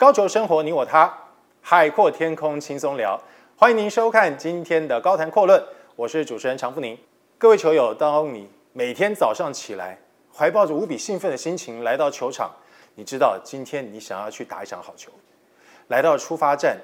[0.00, 1.12] 高球生活，你我他，
[1.60, 3.20] 海阔天空轻松聊。
[3.54, 5.62] 欢迎您收看今天的高谈阔论，
[5.94, 6.96] 我是主持人常富宁。
[7.36, 9.98] 各位球友，当你每天早上起来，
[10.34, 12.50] 怀抱着无比兴奋的心情来到球场，
[12.94, 15.12] 你知道今天你想要去打一场好球。
[15.88, 16.78] 来到出发站，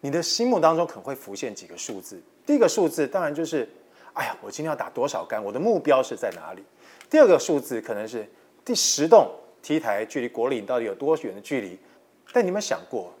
[0.00, 2.22] 你的心目当中可能会浮现几个数字。
[2.46, 3.68] 第一个数字当然就是，
[4.12, 5.42] 哎呀，我今天要打多少杆？
[5.42, 6.62] 我的目标是在哪里？
[7.10, 8.24] 第二个数字可能是
[8.64, 9.28] 第十栋
[9.60, 11.76] T 台距离果岭到底有多远的距离？
[12.32, 13.12] 但你有没有想过，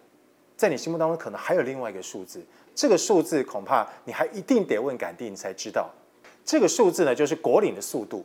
[0.56, 2.44] 在你心目当中可能还有另外一个数字？
[2.74, 5.90] 这个数字恐怕你还一定得问杆弟你才知道。
[6.44, 8.24] 这个数字呢，就是果岭的速度。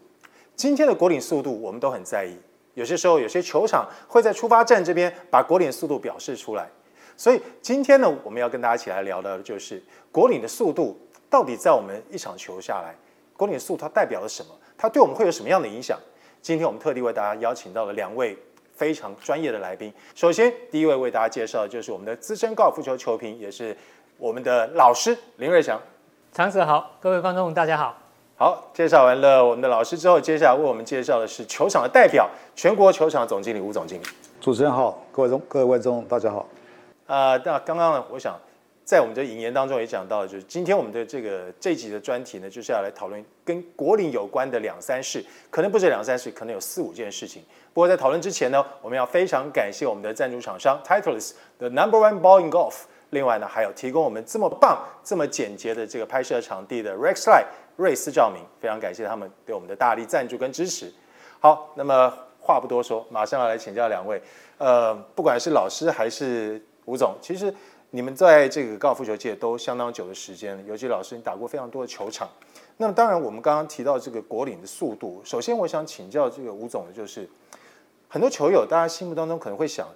[0.56, 2.38] 今天的果岭速度我们都很在意，
[2.76, 6.70] 有些时候有些球场会在出发站这边把果岭速度表示出来。
[7.18, 10.98] 所以今天呢，我们要跟大家一起来聊的就是果岭的速度
[11.30, 12.96] 到底在我们一场球下来，
[13.36, 14.52] 果岭的速它代表了什么？
[14.78, 16.00] 它对我们会有什么样的影响？
[16.42, 18.38] 今天我们特地为大家邀请到了两位
[18.76, 19.92] 非常专业的来宾。
[20.14, 23.76] 首先，第一位为大家介绍的就是我们的资深高尔夫球球评，也是
[24.18, 25.82] 我们的老师林瑞祥。
[26.34, 27.98] 常 Sir 好，各位观众大家好。
[28.38, 34.04] 好，介绍完了我们的老师之后，接下来为我们介绍的是球场的代表，全国球场总经理吴总经理。
[34.42, 36.46] 主持人好，各位中各位观众大家好。
[37.08, 38.38] 啊、呃，那刚刚呢，我想
[38.86, 47.42] 在我们的引言当中也讲到，就是今天我们的这个这集的专题呢，就是要来讨论跟国林有关的两三事，可能不止两三事，可能有四五件事情。
[47.74, 52.84] 不过在讨论之前呢，我们要非常感谢我们的赞助厂商 Titleist the number one ball in golf。
[53.10, 57.46] 另外呢，还有提供我们这么棒、这么简洁的这个拍摄场地的 Rexline
[57.78, 60.94] 瑞斯照明，非常感谢他们对我们的大力赞助跟支持。
[61.40, 64.22] 好，那么话不多说，马上要来请教两位，
[64.60, 66.64] 呃，不管是老师还是。
[66.88, 67.52] 吴总，其实
[67.96, 72.28] 你们在这个高尔夫球界都相当久的时间了，尤其老师你打过非常多的球场。
[72.76, 77.26] 那么当然，我们刚刚提到这个国岭的速度，首先我想请教这个吴总的就是，
[78.10, 79.88] 很多球友大家心目当中可能会想，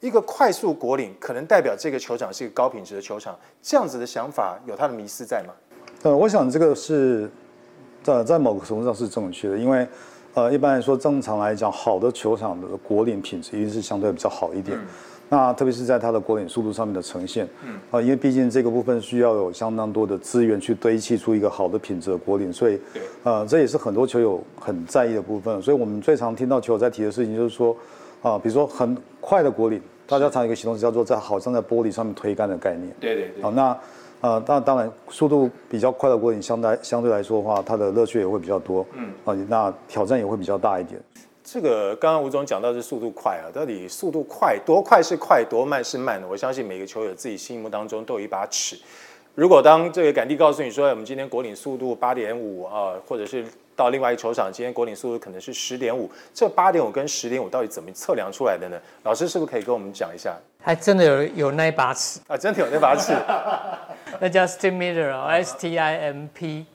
[0.00, 5.54] 一个快速国岭可能代表这个球场是一个高品质的球场，这样子的想法有它的迷思在吗？
[6.02, 7.26] 呃，我想这个是
[8.02, 9.88] 在在某个程度上是正确的，因为
[10.34, 14.76] 呃一般来说正常来讲，好的球场的果岭品质一定是相对比较好一点。
[14.76, 14.86] 嗯
[15.32, 22.78] 那特别是在它的果岭速度上面的呈现，嗯，啊，因为毕竟这个部分需要有相当多的资源去堆砌出一个好的品质的果岭，所以，
[23.22, 25.62] 呃，这也是很多球友很在意的部分。
[25.62, 27.74] 所以我们最常听到球友在提的事情就是说，
[28.20, 32.94] 啊，比如说很快的果岭，大家常有一个形容词叫做在好像在玻璃上面推杆的概念。
[33.00, 33.42] 对对对。
[33.42, 33.78] 好，那，
[34.20, 41.00] 呃，当当然速度比较快的果岭，相对相对来说的话，它的乐趣也会比较多，嗯，啊，那挑战也会比较大一点。
[41.44, 46.26] 这个刚刚吴总讲到是速度快啊，到底速度快多快是快，多慢是慢的？
[46.26, 48.78] 我相信每个球友自己心目当中都有一把尺。
[49.34, 53.44] 如果当这个杆弟告诉你说，我们今天果岭速度八点五啊，或者是
[53.74, 58.78] 到另外一个球场，今天果岭速度可能是十点五，这八点五跟十点五到底怎么测量出来的呢？
[59.02, 60.36] 老师是不是可以跟我们讲一下？
[60.62, 63.12] 还真的有有那一把尺啊，真的有那把尺，
[64.20, 66.66] 那叫 Stimpmeter，S T I M P。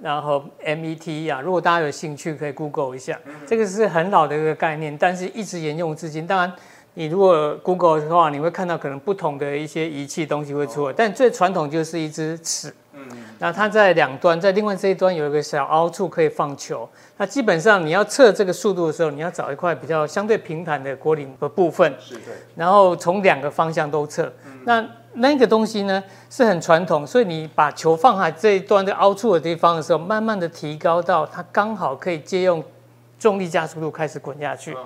[0.00, 6.26] 然后 MET 啊，如果大家有兴趣，可以 Google 一下，这个是很老的一个概念，但是一直沿用至今。
[6.26, 6.52] 当然，
[6.94, 12.72] 你如果 Google 的话，你会看到可能不同的一些仪器东西会出来，但最传统就是一支尺。
[12.92, 13.06] 嗯，
[13.38, 16.88] 那它在两端，在另外这一端有一个小凹处可以放球。
[17.16, 22.34] 那基本上你要测这个速度的时候，你要找一块比较相对平坦的果岭的部分，是对。
[22.56, 24.32] 然后从两个方向都测。
[24.64, 32.62] 那那个东西呢是很传统，所以你把球放在这一端的凹处的地方的时候，慢慢的提高到它刚好可以借用
[33.18, 34.76] 重力加速度开始滚下去，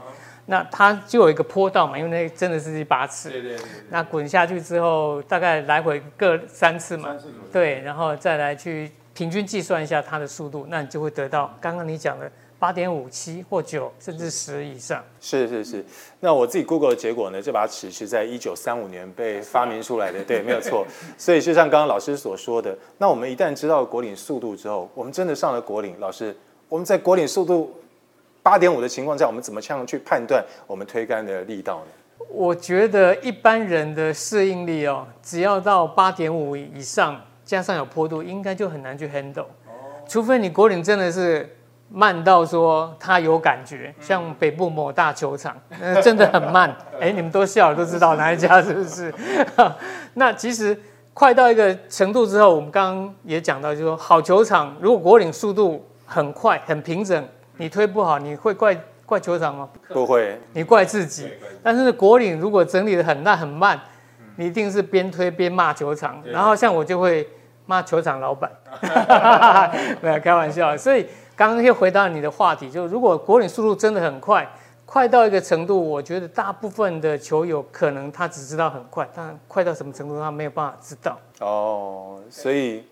[0.47, 3.31] 那它就有一个坡道嘛，因为那真的是一把尺。
[3.31, 3.67] 对对对。
[3.91, 7.11] 那滚下去之后，大概来回各三次嘛。
[7.11, 7.27] 三次。
[7.53, 12.31] 对，然后再来去平均计算一下它的速度，那你就会得到刚刚你讲的。
[12.63, 15.85] 八点五七或九甚至十以上，是是是。
[16.21, 17.43] 那我自己 Google 的结果呢？
[17.43, 20.87] 这把尺是在一九三五年被发明出来的，对，没有错。
[21.19, 26.37] 所以就像刚刚老师所说的，那我们一旦知道果岭速度之后，我们真的上了果岭，老师，
[26.69, 27.75] 我们在果岭速度
[28.45, 32.25] 八点五的情况下，我们怎么样去判断我们推杆的力道呢？
[32.29, 39.47] 我觉得一般人的适应力哦，只要到八点五以上，加上有坡度，应该就很难去 handle。
[40.07, 41.57] 除非你果岭真的是。
[41.95, 45.55] 慢到说他有感觉，像北部某大球场，
[46.03, 46.75] 真的很慢。
[46.99, 49.13] 哎，你们都笑了，都知道哪一家是不是？
[50.15, 50.79] 那其实
[51.13, 57.23] 快到一个程度之后，我们刚刚也讲到，就是说好球场，如果果岭速度很快、很平整，
[57.59, 58.75] 你推不好，你会怪
[59.05, 59.69] 怪球场吗？
[59.89, 61.29] 不会，你怪自己。
[61.63, 63.79] 但是果岭如果整理的很烂、很慢，
[64.37, 66.23] 你一定是边推边骂球场。
[66.25, 67.29] 然后像我就会
[67.67, 68.51] 骂球场老板，
[70.01, 70.77] 没有开玩笑。
[70.77, 71.07] 所以。
[71.35, 74.47] 刚刚又回到你的话题，就如果果岭速度真的很快，
[74.85, 81.19] 快到一个程度，我觉得大部分的球友可能他只知道很快，但快到什么程度他没有办法知道。
[81.41, 82.85] 哦，所以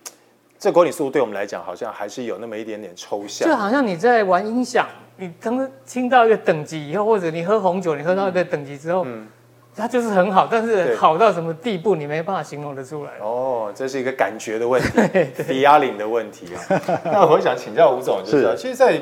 [0.59, 3.47] 这果岭速度对我们来讲，好像还是有那么一点点抽象。
[3.47, 4.87] 就好像你在玩音响，
[5.19, 9.29] 你当听到一个等级以后，或者你喝红酒，你喝到一个等级之后，嗯，
[9.77, 13.13] 它就是很好，但是好到什么地步，你没办法形容得出来。
[13.21, 16.83] 哦，这是一个感觉的问题，抵押领的问题啊。
[17.07, 19.01] 那我想请教吴总，就是，是其实，在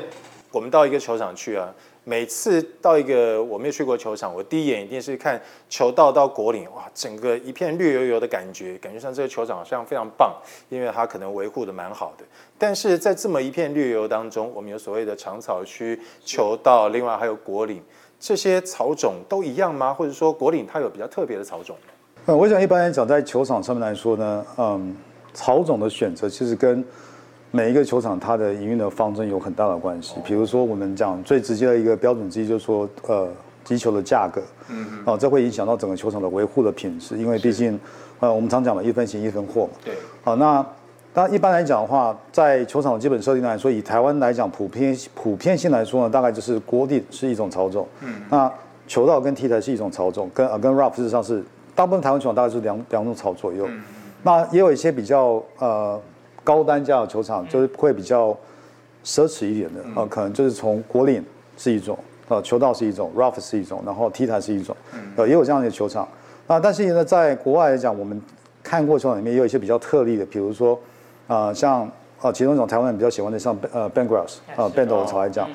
[0.51, 1.73] 我们到一个球场去啊。
[2.05, 5.39] 每次到一个我没有去过球场，我第一眼一定是看
[5.69, 10.33] 球道到果岭，哇，整个一片绿油油的感觉，感觉上这个球场好像非常棒，
[10.69, 12.23] 因为它可能维护的蛮好的。
[12.57, 17.83] 但是在这么一片绿油当中，我们有所谓的长草区、球道，另外还有果岭，
[18.19, 19.93] 这些草种都一样吗？
[19.93, 21.75] 或者说果岭它有比较特别的草种？
[22.25, 24.95] 嗯，我想一般来讲，在球场上面来说呢，嗯，
[25.33, 26.83] 草种的选择其实跟
[27.51, 30.15] 每一个球场，它的营运的方针有很大的关系。
[30.25, 33.27] 比如说，我们讲最直接的一个标准之一，就是说，呃，
[33.63, 37.79] 击球的价格，嗯，哦，这会影响到整个球场的维护的品质，因为毕竟，
[38.19, 39.69] 呃，我们常讲的一分钱一分货嘛。
[39.83, 39.95] 对。
[40.23, 40.63] 好，那
[41.13, 48.51] 当然一般来讲的话，在球场的基本设定来说，以台湾来讲，普遍普遍性来说呢，大概就是国地是一种操纵，嗯，那
[48.87, 51.43] 球道跟 T 台是一种操纵，跟呃跟 Rough 事实上是
[51.75, 53.81] 大部分台湾球场大概是两两种草左右，嗯，
[54.23, 55.99] 那也有一些比较呃。
[56.41, 58.35] 高单价的球场就是会比较
[59.05, 61.23] 奢侈一点的啊，可能就是从国岭
[61.57, 61.95] 是一种
[62.27, 64.75] 呃，球道是一种，rough 是一种，然后 T 台是一种，
[65.15, 66.07] 呃，也有这样的球场。
[66.47, 66.59] 啊。
[66.59, 68.19] 但是呢，在国外来讲，我们
[68.63, 70.79] 看过球场里面也有一些比较特例的，比如说
[71.29, 71.89] 啊，像
[72.19, 75.05] 啊，其中一种台湾人比较喜欢的，像呃 bent grass 啊，bent 的。
[75.05, 75.47] 草来讲，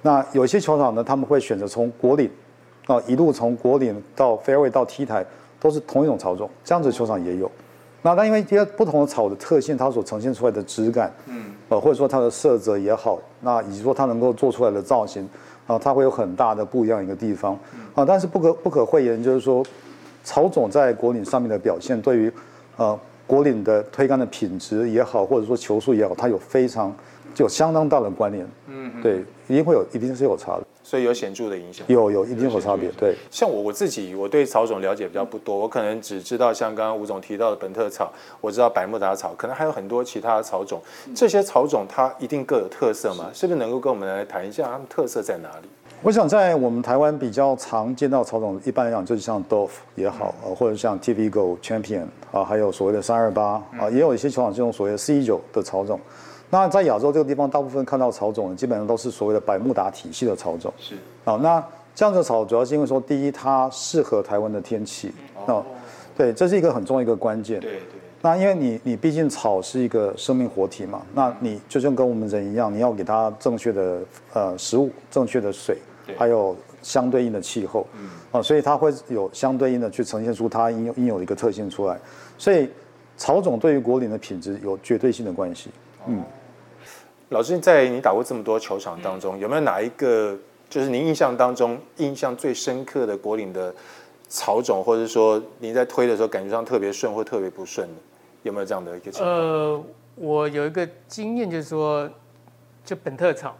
[0.00, 2.30] 那有些球场呢，他们会选择从国岭
[2.86, 5.24] 啊一路从国岭到 fairway 到 T 台
[5.60, 7.50] 都是同一种草种，这样子的球场也有。
[8.00, 15.28] 那但因为这些不同的草的特性，它所呈现出来的质感，嗯，呃，或者说它的色泽也好，那以及说它能够做出来的造型，
[15.66, 17.58] 啊，它会有很大的不一样一个地方，
[17.94, 19.62] 啊，但是不可不可讳言，就是说，
[20.22, 22.32] 草种在果岭上面的表现，对于，
[22.76, 22.98] 呃，
[23.28, 26.92] 果岭的推杆的品质也好，或者说球速也好，它有非常
[27.34, 30.62] 就有相当大的关联，嗯，对，一定会有，一定是有差的。
[30.82, 32.90] 所以有显著的影响，有有一定有差别。
[32.98, 38.10] 对，像我我自己，我对草种了解比较不多，我可能只知道像刚刚吴总提到的本特草，
[38.40, 40.80] 我知道百慕达草，可能还有很多其他的草种。
[41.14, 43.28] 这些草种它一定各有特色吗？
[43.34, 45.68] 是不是能够跟我们来谈一下它们特色在哪里？
[46.00, 55.98] 我想在我们台湾比较常见到草种，一般来讲就是像 Dove 也好，呃，或者像 TV Go Champion 啊，还有所谓的三二八啊，也有一些球场是用所谓的 C 九的草种。
[56.50, 60.72] 那在亚洲这个地方，大部分看到草种基本上都是所谓的百慕达体系的草种。
[60.78, 60.94] 是。
[61.24, 61.62] 好，那
[61.96, 65.12] 这样的草主要是因为说，第一，它适合台湾的天气。
[65.46, 65.64] 哦。
[66.16, 67.58] 对，这是一个很重要一个关键。
[67.58, 68.00] 对对。
[68.20, 74.00] 那因为你你毕竟草是一个生命活体嘛，那你就像跟我们人一样，你要给它正确的
[74.32, 75.78] 呃食物、正确的水，
[76.16, 77.86] 还有相对应的气候。
[77.98, 78.10] 嗯。
[78.32, 81.98] 啊，所以它会有相对应的去呈现出它应有应有的一个特性出来。
[82.36, 82.68] 所以
[83.16, 85.70] 草种对于果岭的品质有绝对性的关系。
[86.06, 86.22] 嗯。
[87.30, 90.36] 老师，在你打过这么多球场当中，有没有哪一个
[90.68, 93.74] 就是您印象当中印象最深刻的果岭的
[94.28, 97.94] 草种，或者说您在推的时候感觉上特别顺或特别不顺的，
[98.42, 99.34] 有没有这样的一个情况？
[99.34, 99.84] 呃，
[100.14, 102.08] 我有一个经验，就是说，
[102.84, 103.56] 就本特草，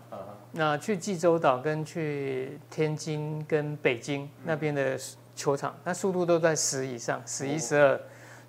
[0.53, 4.99] 那去济州岛跟去天津跟北京那边的
[5.35, 8.01] 球场，那速度都在十以上，十一、十二，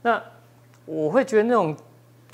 [0.02, 0.22] 那
[0.86, 1.76] 我会觉得那种。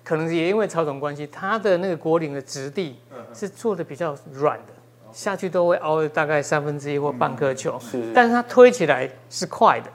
[0.04, 2.96] 可能也因为草种关系，它的那个果岭的质地
[3.34, 4.74] 是做的比较软的，
[5.16, 9.90] 下去都会凹大概三分之一或半颗球，是但是它推起来是快的，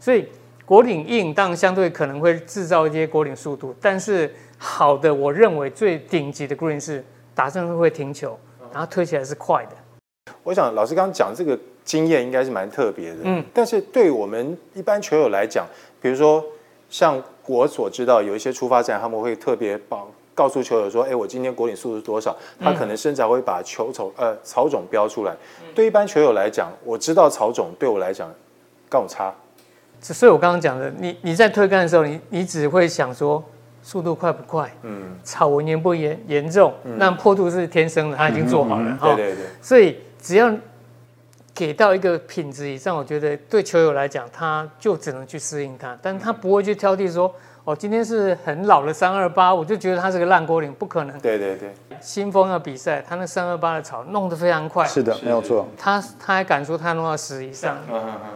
[0.00, 0.26] 所以
[0.64, 8.38] 果岭硬当然相对可能会制造一些果岭速度，但是好的我认为最顶级的 green 是打上去会停球，
[8.72, 10.32] 然后推起来是快的。
[10.42, 15.66] 我想老师刚刚讲这个经验应该是蛮特别的，嗯，但是对我们一般球友来讲，
[16.00, 16.44] 比如说。
[16.88, 25.34] 像我所知道，有一些出发站，他们会特别报告诉球友说：“哎，我今天果岭速度是多少？”他可能甚至还会把球种呃草种标出来。
[25.74, 28.32] 对一般球友来讲，我知道草种对我来讲
[28.88, 29.34] 更差。
[30.00, 33.42] 所以我刚刚讲的，你你在推杆的时候，你你只会想说
[33.82, 34.70] 速度快不快？
[34.82, 36.72] 嗯，草纹严不严严重？
[36.84, 38.90] 那坡度是天生的，他已经做好了。
[38.90, 39.44] 嗯嗯、对对对。
[39.60, 40.54] 所以只要。
[41.56, 47.34] 给到一个品质以上，我觉得对球友来讲，他就只能去适应它，但他不会去挑剔说，
[47.66, 51.18] 哦，今天是很老的三二八，我就觉得它是个烂锅岭，不可能。
[51.18, 51.74] 对对对。
[52.00, 54.86] 新风的比赛，他那三二八的草弄得非常快。
[54.86, 55.66] 是的，没有错。
[55.76, 57.76] 他他还敢说他弄到十以上，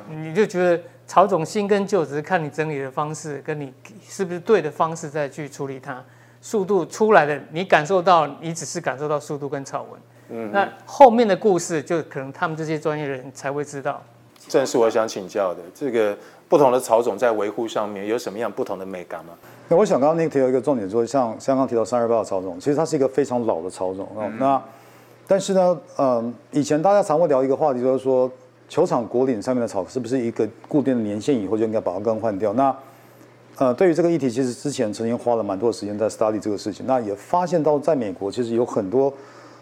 [0.08, 3.72] 你就觉得草种新跟旧，只是看你整理的方式，跟你
[4.02, 6.04] 是不是对的方式再去处理它，
[6.40, 10.00] 速度出来的，你感受到，你只是感受到速度跟草纹。
[10.30, 14.02] 嗯，那后面的故事就可能他们这些专业人才会知道。
[14.48, 16.16] 正是我想请教的，这个
[16.50, 19.32] 不同的草种在维护上面有什么样不同的美感吗？
[19.68, 24.60] 那我想刚刚那个提到一个重点，说像香港提到三二八的草种，其实它是一个非常老的草种那
[25.28, 28.28] 但是呢，嗯，以前大家常会聊一个话题，就是说
[28.68, 32.52] 球场果岭上面的草是不是一个固定的年限以后就应该把它更换掉？
[32.54, 32.76] 那
[33.58, 36.84] 呃，对于这个议题，其实之前曾经花了蛮多的时间在 study 这个事情。
[36.84, 39.12] 那也发现到在美国，其实有很多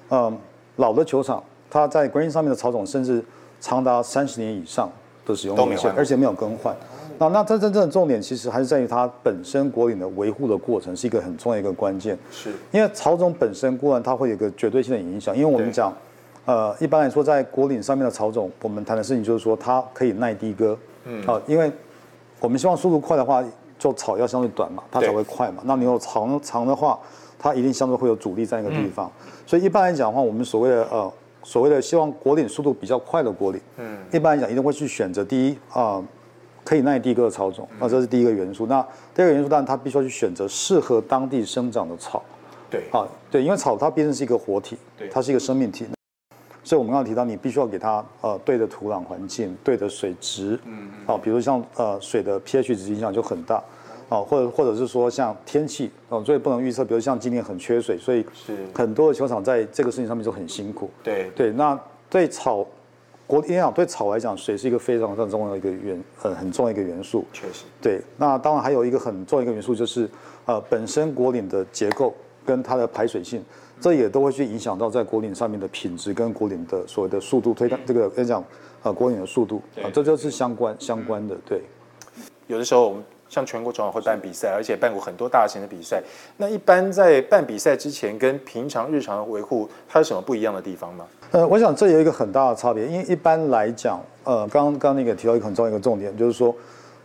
[0.09, 0.35] 嗯
[0.77, 3.23] 老的球场，它在 green 上面的草种甚至。
[3.61, 4.89] 长达三十年以上
[5.33, 6.75] 的使用年限，而且没有更换。
[7.21, 12.17] 那那这真正的重点其实还是在于它本身果岭的维护的过程是一个很重要的一个关键。
[12.31, 15.37] 是，因为草种本身固然它会有一个绝对性的影响。
[15.37, 15.93] 因为我们讲，
[16.45, 20.79] 呃，一般来说在果岭上面的草种，我们谈的事情就是说它可以耐低割。
[21.07, 21.21] 嗯。
[21.27, 21.73] 好，因为
[22.39, 23.43] 我们希望速度快的话，
[23.81, 25.63] 就草要相对短嘛，它才会快嘛。
[25.65, 26.97] 那你有长长的话，
[27.37, 29.11] 它一定相对会有阻力在那个地方。
[29.45, 31.13] 所以一般来讲的话，我们所谓的呃。
[31.49, 36.05] 所谓的希望果岭速度比较快的果岭，嗯，一般来讲一定会去选择第一啊、呃，
[36.63, 38.67] 可以耐低割的草种，那这是第一个元素。
[38.67, 42.23] 那第二个元素当然它必须要去选择适合当地生长的草，
[42.69, 45.87] 对，啊，对，因为草它毕竟是一个活体，对，它是一个生命体，
[46.63, 53.65] 所以我们刚刚提到你必须要给它呃对的土壤环境，对的水质，嗯，啊，比如像呃水的 pH 值影响就很大。
[54.09, 56.85] 哦，或者或者是说像天气哦，所以不能预测。
[56.85, 60.89] 比如像今年很缺水，所以是很多的球场在这个事情上面就很辛苦。
[61.03, 62.67] 对对，那对草
[63.27, 67.23] 国营养对草来讲，水是一个非常非常重要的一个元很很重要一个元素。
[67.35, 67.65] 确实。
[67.83, 70.09] 对，那当然还有一个很重要一个元素就是
[70.47, 72.15] 呃本身果岭的结构
[72.47, 73.45] 跟它的排水性，
[73.79, 78.43] 这也都会去影响到在果岭上面的品质跟果岭的所谓的速度推这个跟你讲
[78.83, 81.37] 呃果岭的速度啊，这就是相关相关的。
[81.47, 81.61] 对，
[82.47, 83.05] 有的时候我们。
[83.29, 86.03] 像全国球场会办比赛，而且办过很多大型的比赛。
[86.37, 91.05] 那一般在办比赛之前，跟平常日常的维护，它有什么不一样的地方吗？
[91.31, 96.55] 呃，我想这有一个很大的差别，因为一般来讲，呃，刚刚刚那个提到一个很重要一个重点，就是说，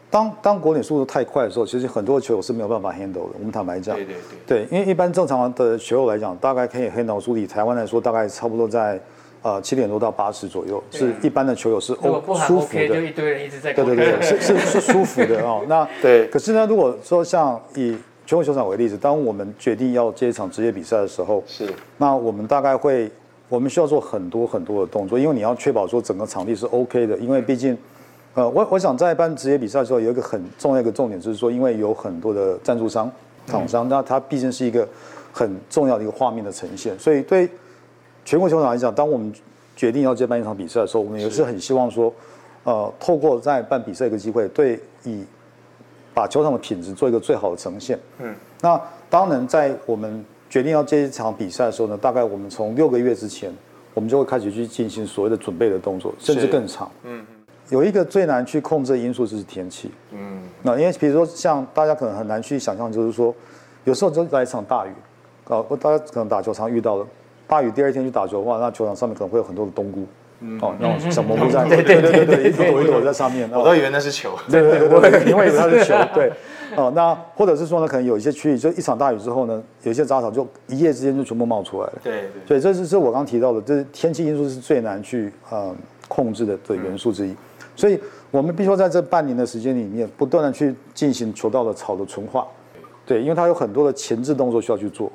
[0.10, 3.36] 当当国内速度太快的时候，其实很多球友是没有办法 handle 的。
[3.38, 4.15] 我们坦白讲，对对
[4.48, 9.00] 对，对，因为一般正常的球友来讲，大概可以 handle 速度，以台湾来说，大概差不多在。
[9.44, 15.62] 呃，七点多到八十左右，是一般的球友是哦舒服的，就一堆人一直在对对对，是是是舒服的哦。
[15.68, 17.94] 那对，可是呢，如果说像以
[18.26, 23.12] 全国球场为例子，当我们决定要接一场职业比赛的时候，是，那我们大概会，
[23.50, 27.78] 我们需要做很多很多的动作，因为你要确保说整个场地是 OK 的，因为毕竟，
[28.36, 33.12] 呃，我我想在办职业比赛的时候，有一个很重要的一个重点，就是说，因为有很多的赞助商、
[33.46, 34.88] 厂商，那它毕竟是一个
[35.34, 37.50] 很重要的一个画面的呈现，所以对。
[38.25, 39.34] 全国球场来讲，当我们
[39.75, 42.13] 决定要接办一场比赛的时候，我们也是很希望说，
[42.63, 45.24] 呃，透过在办比赛一个机会，对以
[46.13, 48.00] 把球场的品质做一个最好的呈现。
[48.20, 53.51] 嗯，那当然在我们决定要接一场比赛的时候呢，大概我们从六个月之前，
[53.94, 56.89] 我们就会开始去进行所谓的准备的动作，甚至更长。
[57.03, 57.25] 嗯，
[57.70, 59.92] 有一个最难去控制的因素就是天气。
[60.12, 63.34] 嗯，那因为比如说像大家可能很难去想象，就是说
[63.84, 64.92] 有时候就来一场大雨，
[65.50, 67.06] 啊，大家可能打球常遇到的。
[67.48, 70.06] 大雨，第二天去打球的话，那球场上面可能会有很多的冬菇，
[70.42, 73.50] 嗯、哦，那种小蘑菇在，对对对对，一朵一朵在上面。
[73.54, 76.32] 我都以为那是球，对对对，对，因为以为它是球， 对。
[76.76, 81.94] 哦，那或者是说呢，可能有一些区域，就一场大雨之后呢，有一些杂草就一夜之间就全部冒出来了。
[82.04, 82.48] 对对。
[82.48, 85.76] 所以这是是我刚提到的，这是天气因素是最难去呃
[86.08, 87.36] 控制的的元素之一。
[87.76, 88.00] 所以
[88.32, 92.48] 我们必须在这半年的时间里面，不断的去进行球道的草的纯化。
[93.06, 95.12] 对，因为它有很多的前置动作需要去做。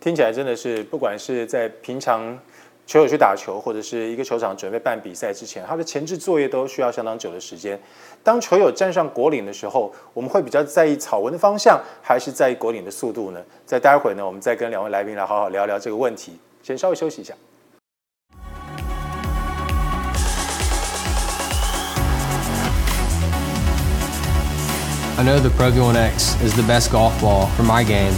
[0.00, 2.38] 听起来真的是，不管是在平常
[2.86, 7.78] 球友去打球，或者是一个球场准备办比赛之前，它的前置作业都需要相当久的时间。
[8.22, 13.40] 当球友站上果岭的时候，我们会比较在意草纹的方向，还是在意果岭的速度呢？
[13.66, 16.38] 在待会呢，我们再跟两位来宾来好好聊聊这个问题。
[16.62, 17.34] 先稍微休息一下。
[25.18, 28.14] I know the Pro V1X is the best golf ball for my game.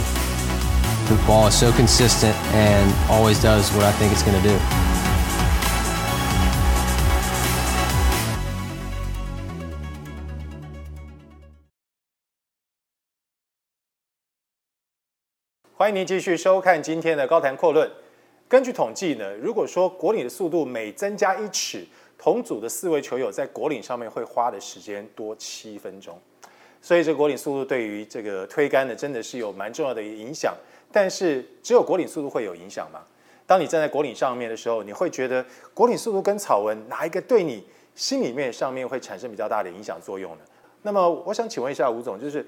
[1.07, 4.55] The ball is so consistent and always does what I think it's going to do.
[15.75, 17.91] 欢迎您继续收看今天的高谈阔论。
[18.47, 21.85] 根据统计呢，如果说果岭的速度每增加一尺，
[22.17, 26.17] 同组的四位球友在果岭上面会花的时间多七分钟。
[26.81, 30.55] 所以这果岭速度对于这个推杆呢，真的是有蛮重要的影响。
[30.91, 32.99] 但是只有果岭速度会有影响吗？
[33.47, 37.63] 当你站在果岭上面的时候，你会觉得果岭速度跟草纹哪一个对你
[37.95, 40.39] 心里面上面会产生比较大的影响作用呢？
[40.83, 42.45] 那么我想请问一下吴总，就是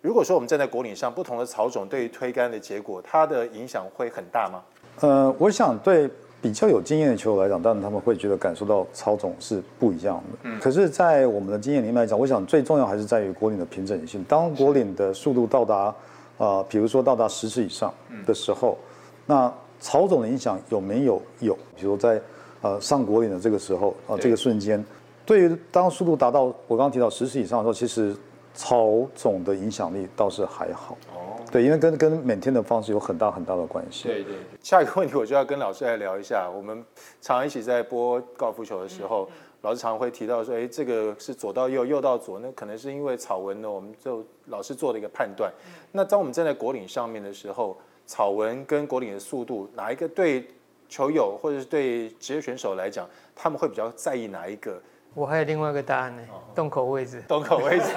[0.00, 4.62] 如果说我们站在果岭上，不同的草种对于推杆的结果，它的影响会很大吗？
[5.00, 6.08] 呃，我想对
[6.40, 10.38] 比较有经验的球友来讲，当然他们会觉得感受到草种是不一样的。
[10.44, 14.24] 嗯，可是，在我们的经验里面来讲，我想最重要还是在于果岭的平整性。
[14.26, 15.96] 当果岭的速度到达，啊、
[16.40, 17.92] 呃，比如说到达十次以上
[18.26, 18.86] 的时候，嗯、
[19.26, 21.20] 那曹总的影响有没有？
[21.40, 22.18] 有，比如在
[22.62, 24.82] 呃上果岭的这个时候，啊、呃，这个瞬间，
[25.26, 28.16] 对于当速度达到我刚刚提到十次以上的时候，其实
[28.54, 30.96] 曹总的影响力倒是还好。
[31.14, 34.08] 哦对，因为跟跟每天的方式有很大很大的关系。
[34.08, 34.40] 对对对。
[34.62, 36.48] 下一个问题，我就要跟老师来聊一下。
[36.48, 36.82] 我们
[37.20, 45.52] 常常一起在播高尔夫球的时候，嗯、老师常常会提到说，哎，这个是左到右，右到左，那可能是因为草纹呢，我们就老师做了一个判断。
[45.66, 47.76] 嗯、那当我们站在果岭上面的时候，
[48.06, 50.46] 草纹跟果岭的速度，哪一个对
[50.88, 54.80] 球友或者是对职业选手来讲，他们会比较在意哪一个？
[55.12, 56.22] 我还有另外一个答案呢，
[56.54, 57.22] 洞口位置。
[57.28, 57.92] 洞口位置，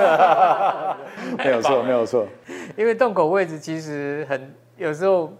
[1.38, 2.28] 没有错，没有错。
[2.76, 5.32] 因为洞口位置其实很有时候，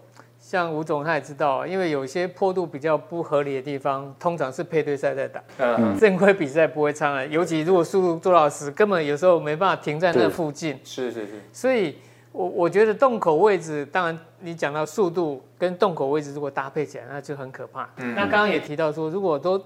[0.54, 7.26] 像吴总他也知道，因为有些坡度比较不合理的地方，通常是配对赛在打，嗯，正规比赛不会上来。
[7.26, 10.78] 尤其如果速度做到十，根本有时候没办法停在那附近。
[10.84, 11.40] 是是是。
[11.52, 11.98] 所以
[12.30, 17.90] 我我觉得洞口位置，当然你讲到速度跟洞口位置如果搭配起来，那就很可怕。
[17.96, 18.14] 嗯。
[18.14, 19.60] 那刚刚也提到说，如果都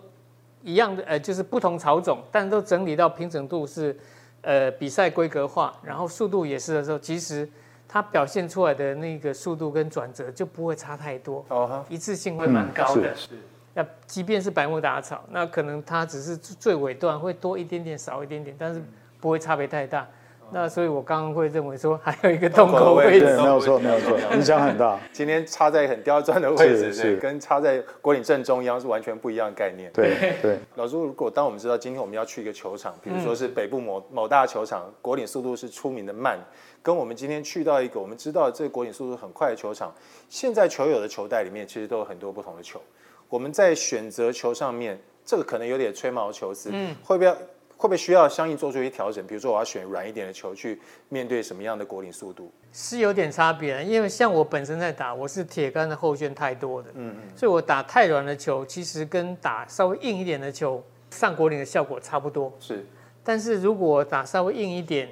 [0.62, 3.95] 一样的，呃，就是不同草种，但都整理到平整度是，
[4.40, 7.47] 呃，比赛规格化，然后速度也是的时候，其实
[7.88, 13.14] 它表现出来的那个速度跟转折就不会差太多，哦，一次性会蛮高的。
[13.14, 13.30] 是，
[13.73, 18.83] 那即便是百慕达草，那可能它只是最尾段会多一点点，少一点点，但是
[19.18, 20.07] 不会差别太大。
[20.50, 24.99] 那所以，我刚刚会认为说，还有一个洞口位置，对，没有错，没有错，影响很大。
[25.12, 29.92] 今天插在很刁钻的位置，是，是跟插在国岭正中央是完全不一样的概念。
[29.92, 30.59] 对 对。
[30.76, 36.38] 老师，如果当我们知道今天我们要去一个球场，比如说是北部某某大球场，国岭速度是出名的慢，
[36.82, 39.94] 跟我们今天去到一个我们知道这个果岭速度很快的球场，
[40.28, 42.80] 现在球友的球袋里面其实都有很多不同的球，
[43.28, 47.36] 我们在选择球上面，这个可能有点吹毛求疵，嗯，会不会？
[47.78, 49.25] 会不会需要相应做出一些调整？
[49.25, 52.50] 比如说，我要选软一点的球去面对什么样的果岭速度？
[52.73, 62.52] 是有点差别，因为像我本身在打，我是铁杆的后旋太多的，嗯嗯，所以我打太软的球，其实跟打稍微硬一点的球上果岭的效果差不多。
[62.58, 62.84] 是，
[63.23, 65.08] 但是如果打稍微硬一点，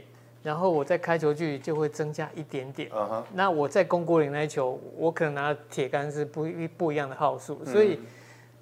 [0.47, 2.89] 然后我在开球距离就会增加一点点。
[3.35, 7.95] 那我在攻果岭那一球，我可能拿铁杆是不一不一样的号数，所以。
[7.95, 8.07] 嗯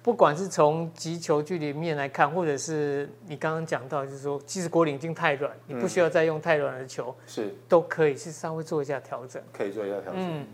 [0.05, 10.21] 不管是从击球距离面来看，或者是你刚刚讲到，就是说，其实果岭已经太软，你不需要再用太软的球，是都可以，是稍微做一下调整，可以做一下调整。
[10.21, 10.47] 嗯，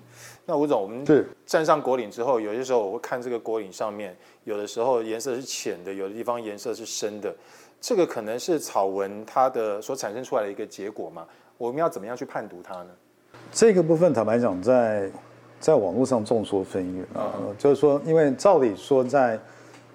[0.45, 1.05] 那吴总，我们
[1.45, 4.15] 站上果岭之后，有些时候我会看这个果岭上面，
[4.45, 7.35] 有的时候颜色是浅的，有的地方颜色是深的，
[7.81, 11.25] 这个可能是草文它的所产生出来的一个结果嘛？
[11.57, 12.89] 我们要怎么样去判读它呢？
[13.51, 15.09] 这个部分坦白讲，在
[15.59, 19.39] 在网络上众说纷纭啊，就是说，因为照理说，在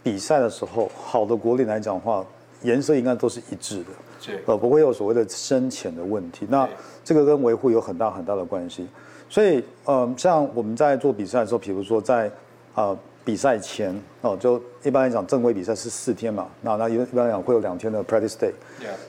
[0.02, 2.26] 比赛的时候，好的国力来讲的话，
[2.62, 6.44] 颜色应该都是一致的，是呃，不会有所谓的深浅的问题。
[6.50, 6.68] 那
[7.04, 8.88] 这个跟维护有很大很大的关系。
[9.28, 12.30] 所以，呃，像我们在做比赛的时候，比如说在
[12.74, 12.96] 呃
[13.26, 18.52] 比赛前哦，就一般来讲正规比赛是四天嘛，那那一一般来讲会有两天的 practice day。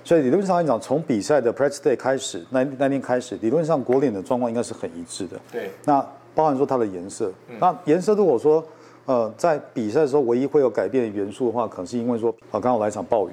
[0.04, 5.40] 所以理论上来讲，从比赛的 practice day 开始，那那天开始，理论上国脸的状况应该是很一致的。
[5.54, 6.06] 对，那。
[6.36, 8.64] 包含说它的颜色，那颜色如果说，
[9.08, 13.32] 呃，在比赛的时候唯一会有改变的元素的话，可能是因为说，啊，刚好来一场暴雨，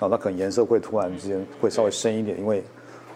[0.00, 2.64] 啊，那可能颜色会突然之间会稍微深一点，因为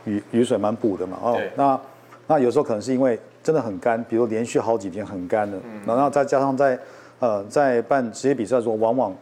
[0.04, 1.80] 雨雨水蛮补的嘛，哦，那
[2.28, 6.78] 那有时候可能是因为真的很干，比如连续好几天很干的，然后再加上在
[7.18, 9.14] 呃在办职业比赛的时候，往往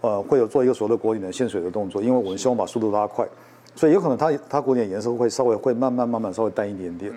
[0.00, 3.26] 呃会有做一个所谓的果岭的限水的动作，因为我们希望把速度拉快，
[3.74, 7.12] 所以有可能它它果岭颜色会稍微会慢慢慢慢稍微淡一点点。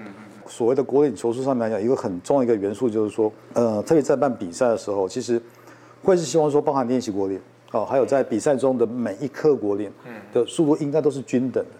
[0.47, 5.41] 所谓的果岭球速上面来讲，一个很重要一个元素就是说，呃，特别在办比赛的时候，其实
[6.03, 7.39] 会是希望说，包含练习果岭，
[7.71, 9.91] 哦，还有在比赛中的每一颗果岭
[10.31, 11.71] 的速度应该都是均等的。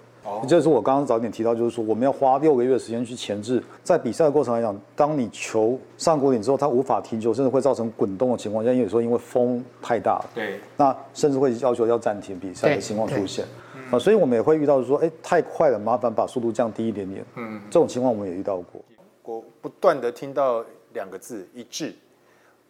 [0.47, 13.45] 就是我刚刚早点提到，就是说我们要花六个月的时间去前置，在比赛的过程来讲，当你球上果岭之后，它无法停球，甚至会造成滚动的情况下，因为有时候因为风太大了，对，那甚至会要求要暂停比赛的情况出现。
[13.91, 17.23] 啊，所以我们也会遇到说，哎，太快了，麻烦把速度降低一点点。
[17.35, 18.81] 嗯，这种情况我们也遇到过。
[19.23, 21.93] 我不断的听到两个字一致，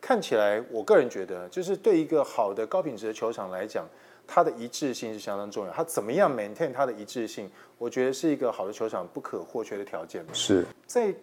[0.01, 3.85] 看起来我个人觉得，就是对一个好的高品质的球场来讲，
[4.27, 5.71] 它的一致性是相当重要。
[5.71, 10.25] 它怎么样 maintain 它的一致性，我觉得是一个好的球场不可或缺的条件。
[10.33, 11.13] 是在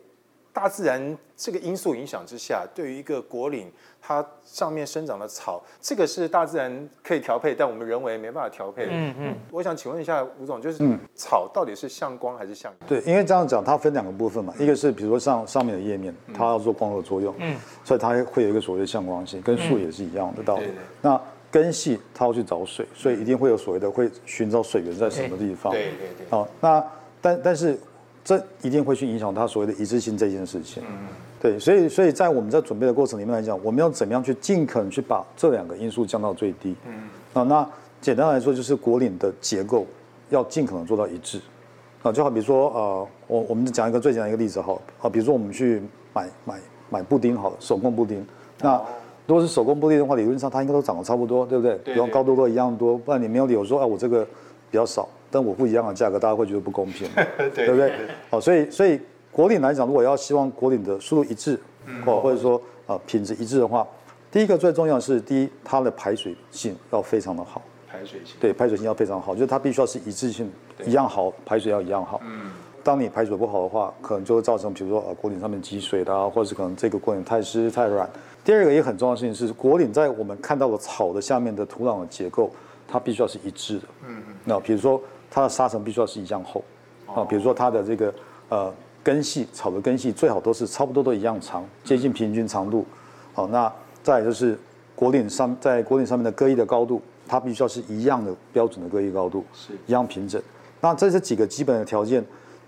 [0.55, 8.87] 大自然这个因素影响之下，对于一个果岭，它上面生长的草，这个是大自然可以调配，但我们人为没办法调配。
[8.91, 9.35] 嗯嗯。
[9.51, 12.87] 我想请问一下吴总，就是草到底是向光还是向阳？
[12.87, 20.67] 对，因为这样讲，它分两个部分嘛，一个是比如说上上面的叶面，它要做光合作用，嗯，所以它会有一个所谓的向光性，跟树也是一样的道理。
[21.01, 21.19] 那
[21.53, 25.73] 根系它要去找水，所以一定会有所谓的会寻找水源在什么地方。
[25.73, 26.27] 对对对。
[26.29, 26.85] 好，那
[27.21, 27.79] 但但是。
[28.25, 30.81] 这一定会去影响它所谓的一致性这件事情。
[30.89, 31.09] 嗯，
[31.41, 36.73] 对，所以所以在我们在准备的过程里面来讲，我们要怎么样去尽可能去把这两个因素降到最低。
[36.87, 37.69] 嗯，啊，那
[38.01, 39.85] 简单来说就是果岭的结构
[40.31, 41.41] 要尽可能做到一致。
[42.05, 45.83] 啊，就好比说，呃，我我们讲一个最简单一个例子好，啊，比如说我们去
[46.15, 46.61] 买买
[46.91, 48.25] 买布丁好了，手工布丁。
[48.61, 48.81] 那
[49.27, 51.77] 如果是手工布丁的话，理论上它应该都长得差不多，对不对？
[51.85, 54.25] 比方高度都一样多，不然你没有理由说，啊，我这个
[54.71, 55.09] 比较少。
[55.31, 57.09] 但我付一样的价格，大家会觉得不公平，
[57.55, 57.91] 对不对？
[58.29, 61.59] 好，所以所以果岭来讲，如果要希望果岭的速度一致，
[62.05, 63.87] 或或者说啊品质一致的话，
[64.31, 70.51] 第一个最重要的是，第一它的排水性要非常的好，排水性对排水性要非常好，就是它必须要是一致性
[70.85, 72.21] 一样好，排水要一样好。
[72.25, 72.51] 嗯，
[72.83, 78.09] 当你排水不好的话，可能就会造成比如说啊果岭上面积水啦，或者是可能这个果岭太湿太软。
[78.45, 82.51] 第二个也很重要的事情是，果岭在我们看到的草的下面的土壤的结构，
[82.87, 83.85] 它必须要是一致的。
[84.07, 85.01] 嗯嗯，那比如说。
[85.35, 86.63] 它的沙层必须要是一样厚，
[87.07, 88.13] 啊，比如说它的这个
[88.51, 88.71] 呃
[89.03, 92.85] 根系草的根系最好都是差不多都一样长，接近平均长度。
[93.33, 94.59] 好，那再就是
[94.95, 100.39] 果岭上在果岭上面的割一的高度，它必须要是一样的标准的割一高度，是一样平整。
[100.83, 102.23] 那这是几个基本的条件，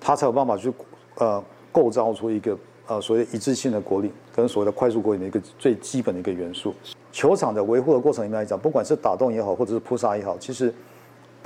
[0.06, 0.70] 它才有办法去
[1.16, 6.74] 呃构造出一个呃所谓的一致性的果岭跟所谓的快速果岭的一个最基本的一个元素。
[7.10, 10.72] 球场的维护的过程里面来讲，不管是打洞也好，或者是铺沙也好，其实。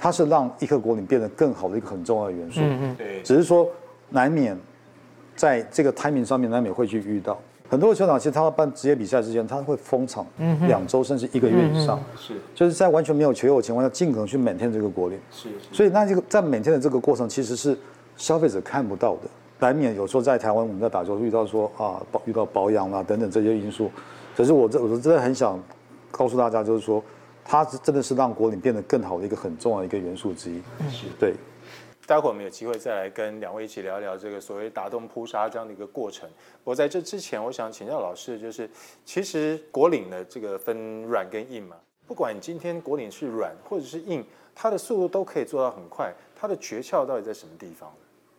[0.00, 2.60] 它是让一颗果岭变得更好的一个很重要的元素。
[2.62, 3.20] 嗯嗯，对。
[3.24, 3.68] 只是说
[4.10, 4.56] 难免
[5.34, 7.36] 在这个 timing 上面难免会去遇到
[7.68, 10.24] 很多的球场，其实他要办职业比赛之前，他会封场
[10.68, 12.00] 两周甚至一个月以上。
[12.16, 12.34] 是。
[12.54, 15.18] 就是在完全没有球友的情况下，尽可能去 maintain 这个果岭。
[15.32, 15.48] 是。
[15.72, 17.76] 所以那这个在 maintain 的这个过程，其实是
[18.18, 19.30] 消费者看不到的。
[19.58, 23.90] 难免有时候在台湾我们在打球遇到说啊保遇到保养啊等等这些因素。
[24.36, 25.58] 可是我这我真的很想
[26.10, 27.02] 告诉大家，就是说。
[27.50, 30.56] 它是真的是让果岭变得更好的一个很重要的一个元素之一。
[30.90, 31.32] 是，对。
[32.06, 36.28] 待会我们有机会再来跟两位一起聊一聊这个所谓打洞铺沙这样的一个过程。
[36.62, 38.68] 不过在这之前，我想请教老师，就是
[39.02, 41.76] 其实果岭的这个分软跟硬嘛，
[42.06, 44.22] 不管你今天果岭是软或者是硬，
[44.54, 46.12] 它的速度都可以做到很快。
[46.36, 47.90] 它的诀窍到底在什么地方？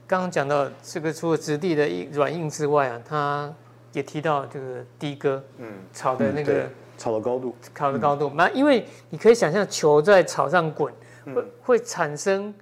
[0.10, 3.54] 刚刚讲到这个，除了质地的硬软硬之外啊，它
[3.93, 6.63] 也提到这个的哥，嗯，草的那个。
[6.63, 6.69] 嗯
[7.00, 10.93] 草的高度，草的高度，那、嗯、因为你可以想象球在草上滚，
[11.24, 12.54] 会、嗯、会产生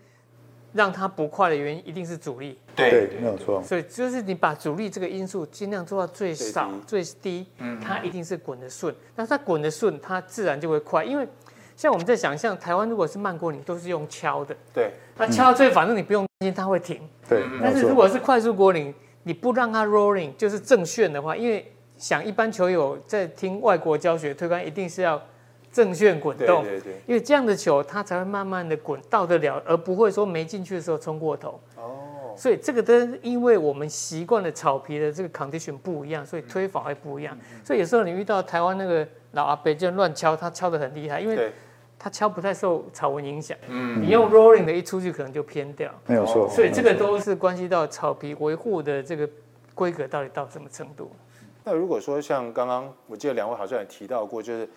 [0.73, 2.55] 让它不快的原因，一定是阻力。
[2.75, 3.63] 对，对，没有错。
[3.63, 8.93] 所以就是你把阻力这个因素尽量做到最少、最低，最低嗯、它一定是滚得顺。
[9.15, 11.03] 那它滚的顺，它自然就会快。
[11.03, 11.27] 因为
[11.75, 14.55] 像我们在想象台湾如果是慢过你，都是用敲的。
[14.71, 14.91] 对。
[15.17, 17.01] 那敲最反正你不用担心它会停。
[17.27, 17.43] 对。
[17.59, 25.19] 但是如果是快速果岭，你不让它 rolling，就是正旋的话，因为想一般球友在听外国教学推杆，一定是要
[25.71, 31.59] 正旋滚动，对对对，因为这样的球它才会慢慢的滚到得了，而不会说没进去的时候冲过头。
[31.75, 37.35] 哦，所以这个都因为我们习惯的草皮的这个 condition 不一样，所以推法会不一样。
[37.63, 41.51] 所以有时候你遇到台湾那个老阿伯就乱敲，他敲得很厉害，因为
[41.99, 43.57] 他敲不太受草纹影响。
[43.67, 45.91] 嗯，你用 rolling 的一出去可能就偏掉。
[46.05, 46.47] 没有错。
[46.49, 49.29] 所以这个都是关系到草皮维护的这个
[49.73, 51.11] 规格到底到什么程度。
[51.63, 54.69] 那如果说像刚刚我记得两位好像也提到过，就是，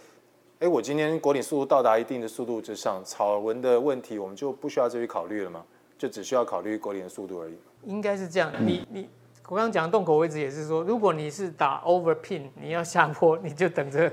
[0.58, 5.64] 哎，我今天果岭速度到达一定的速度之上，草纹的问题我们就不需要再去考虑了吗？
[5.96, 7.58] 就只需要考虑果岭的速度而已。
[7.84, 8.50] 应该是这样。
[8.58, 9.08] 你你
[9.48, 14.10] 我刚刚讲的洞口位置也是说，如果你是打 over pin，你要下坡，你就等着，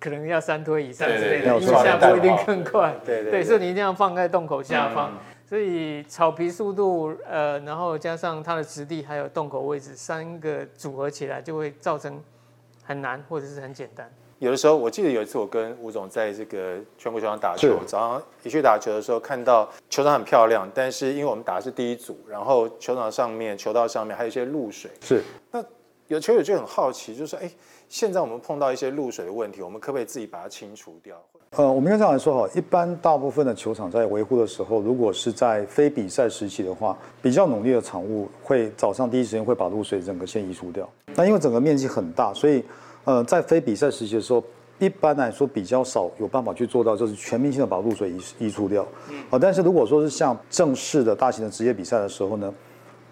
[0.00, 2.94] 可能要三推以上之类的，因为下坡一定更快。
[3.04, 5.12] 对对，对，对，所以你一定要放在洞口下方。
[5.12, 12.22] 嗯所以草皮速度，呃，然后加上它的质地，还有洞口位置，三个组合起来，就会造成
[12.84, 14.06] 很难或者是很简单。
[14.40, 24.90] 有的时候，我记得有一次我跟吴总在这个全国球场打球，早上一去打球的时候，看到球场很漂亮，但是因为我们打的是第一组，然后球场上面、球道上面还有一些露水。
[25.00, 25.22] 是。
[25.50, 25.64] 那
[26.08, 27.50] 有球友就很好奇，就是说，哎，
[27.88, 31.16] 现在我们碰到一些露水的问题，我们可不可以自己把它清除掉？
[31.52, 40.86] 呃，我们应该这样来说哈，一般大部分的球场在维护的时候，如果是在非比赛时期的话，比较努力的场务会早上第一时间会把露水整个先移除掉。
[41.14, 42.62] 那因为整个面积很大，所以
[43.04, 44.44] 呃，在非比赛时期的时候，
[44.78, 48.86] 一般来说比较少有办法去做到，就是全面性的把露水移移除掉。
[49.30, 52.54] 啊，但是如果说是像正式的大型的职业比赛的时候呢，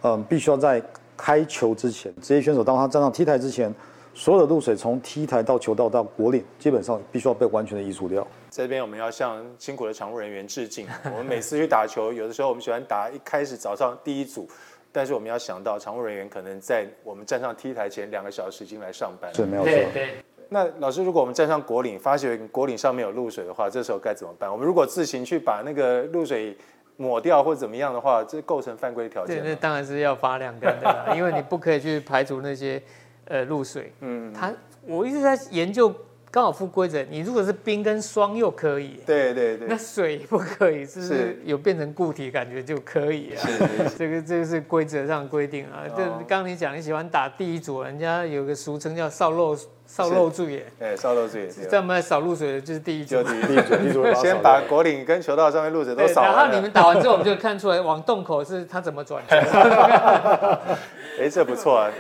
[0.03, 0.83] 嗯、呃，必须要在
[1.17, 3.75] 开球之前，职业选手当他站上 T 台之前，
[4.17, 8.27] 所有的露水从 T 台到球道到果岭，基本上必须要被完全的移除掉。
[8.51, 10.89] 这边我们要向辛苦的场务人员致敬。
[11.13, 14.49] 我们每次去打球，有的时候我们喜欢打一开始早上第一组，
[14.91, 19.33] 但是我们要想到场务人员可能在我们站上 T 台前两个小时已经来上班。
[19.35, 19.71] 是没有错。
[19.71, 20.11] 对对。
[20.49, 24.51] 那老师，如果我们站上果岭，发现果岭上面有露水的话，这时候该怎么办？
[24.51, 26.57] 我们如果自行去把那个露水
[26.97, 29.43] 抹掉或者怎么样的话，这构成犯规条件。
[29.43, 32.81] 对，那当然是要罚两根的啦，因为你不可以去排除那些
[33.27, 33.93] 呃露水。
[34.01, 34.53] 嗯，他
[34.87, 35.95] 我一直在研究。
[36.29, 43.41] 刚好附规则，你如果是冰跟霜又可以，对对对，那水不可以，是不是有变成固体感觉就可以啊？
[43.41, 45.89] 是，这个这个是规则上规定啊。
[45.89, 56.29] 就刚刚你讲你喜欢打第一组，人家有个俗称叫少漏少漏注耶，哎，扫漏注耶，专门扫露水的就是第一组，第一组，第一组， 先把果岭跟球道上面露水都扫了。
[56.29, 59.37] 然后你们打完之后，我们就看出来往洞口是他怎么转球。
[61.19, 61.91] 哎，这不错啊！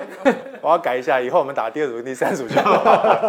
[0.67, 2.73] 我要改一下，以后我们打第二组、第三组就好。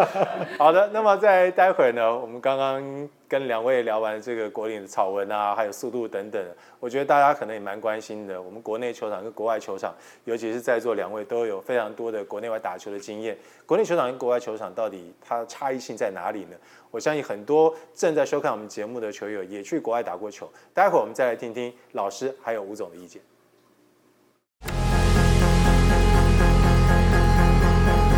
[0.57, 6.43] 好的，那么在待会儿呢，我们刚刚跟两位聊完这个国岭的草文啊，还有速度等等，
[6.79, 8.41] 我觉得大家可能也蛮关心的。
[8.41, 16.57] 我们国内球场跟国外球场，尤其是在座两位都有非常多的国内外打球的经验，国内球场跟国外球场到底它差异性在哪里呢？
[16.89, 20.49] 我相信很多正在收看我们节目的球友也去国外打过球。
[20.73, 23.21] 待会儿我们再来听听老师还有吴总的意见。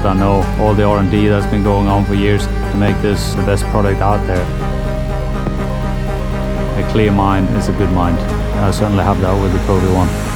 [0.06, 3.44] I know all the R&D that's been going on for years to make this the
[3.44, 4.46] best product out there.
[6.84, 8.18] A clear mind is a good mind.
[8.60, 10.29] I certainly have that with the Pro V1.